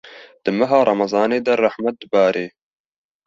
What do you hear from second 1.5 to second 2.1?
rehmet